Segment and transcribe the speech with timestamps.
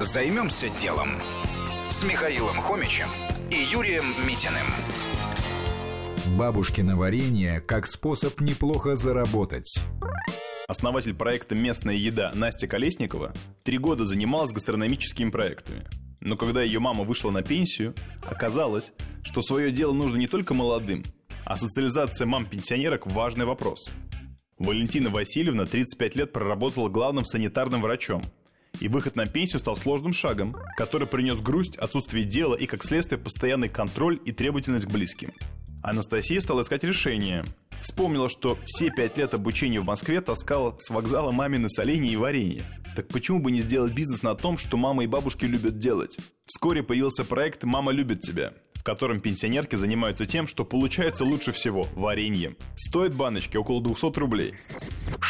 [0.00, 1.20] Займемся делом
[1.90, 3.08] с Михаилом Хомичем
[3.50, 4.66] и Юрием Митиным.
[6.36, 9.80] Бабушкино варенье как способ неплохо заработать.
[10.66, 13.32] Основатель проекта «Местная еда» Настя Колесникова
[13.64, 15.84] три года занималась гастрономическими проектами.
[16.20, 21.04] Но когда ее мама вышла на пенсию, оказалось, что свое дело нужно не только молодым,
[21.44, 23.90] а социализация мам-пенсионерок– важный вопрос.
[24.58, 28.22] Валентина Васильевна 35 лет проработала главным санитарным врачом–
[28.80, 33.18] и выход на пенсию стал сложным шагом, который принес грусть, отсутствие дела и, как следствие,
[33.18, 35.32] постоянный контроль и требовательность к близким.
[35.82, 37.44] Анастасия стала искать решение.
[37.80, 42.62] Вспомнила, что все пять лет обучения в Москве таскала с вокзала мамины соленья и варенье.
[42.94, 46.16] Так почему бы не сделать бизнес на том, что мама и бабушки любят делать?
[46.46, 51.86] Вскоре появился проект «Мама любит тебя», в котором пенсионерки занимаются тем, что получается лучше всего–
[51.94, 52.56] вареньем.
[52.76, 54.54] Стоит баночки около 200 рублей.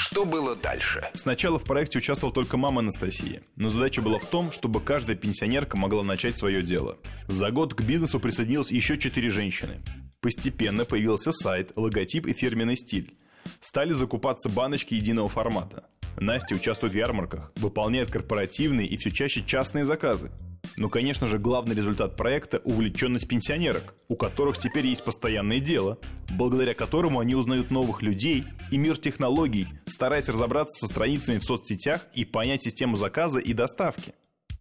[0.05, 1.09] Что было дальше?
[1.15, 5.77] Сначала в проекте участвовала только мама Анастасии, но задача была в том, чтобы каждая пенсионерка
[5.77, 6.99] могла начать свое дело.
[7.29, 9.81] За год к бизнесу присоединилось еще четыре женщины.
[10.21, 13.17] Постепенно появился сайт, логотип и фирменный стиль.
[13.61, 15.85] Стали закупаться баночки единого формата.
[16.17, 20.33] Настя участвует в ярмарках, выполняет корпоративные и все чаще частные заказы.
[20.77, 25.99] Но, конечно же, главный результат проекта– увлеченность пенсионерок, у которых теперь есть постоянное дело,
[26.31, 32.07] благодаря которому они узнают новых людей и мир технологий, стараясь разобраться со страницами в соцсетях
[32.15, 34.15] и понять систему заказа и доставки.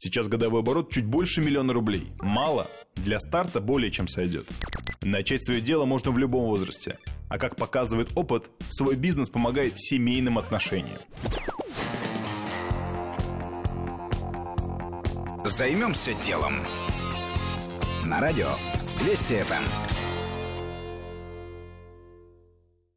[0.03, 2.07] Сейчас годовой оборот чуть больше миллиона рублей.
[2.21, 2.67] Мало.
[2.95, 4.47] Для старта более чем сойдет.
[5.03, 6.97] Начать свое дело можно в любом возрасте.
[7.29, 10.97] А как показывает опыт, свой бизнес помогает семейным отношениям.
[15.51, 16.65] Займемся делом.
[18.05, 18.47] На радио
[19.03, 20.10] Вести ФМ.